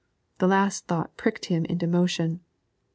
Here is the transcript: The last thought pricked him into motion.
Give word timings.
The 0.39 0.47
last 0.47 0.87
thought 0.87 1.15
pricked 1.15 1.45
him 1.45 1.63
into 1.65 1.85
motion. 1.85 2.39